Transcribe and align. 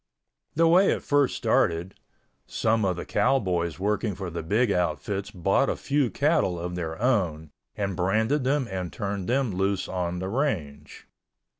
The 0.55 0.67
way 0.67 0.89
it 0.89 1.03
first 1.03 1.35
started, 1.37 1.93
some 2.47 2.85
of 2.85 2.95
the 2.95 3.05
cowboys 3.05 3.77
working 3.79 4.15
for 4.15 4.31
the 4.31 4.41
big 4.41 4.71
outfits 4.71 5.29
bought 5.29 5.69
a 5.69 5.75
few 5.75 6.09
cattle 6.09 6.59
of 6.59 6.73
their 6.73 6.99
own 6.99 7.51
and 7.75 7.95
branded 7.95 8.43
them 8.43 8.67
and 8.71 8.91
turned 8.91 9.29
them 9.29 9.51
loose 9.53 9.87
on 9.87 10.17
the 10.17 10.27
range. 10.27 11.05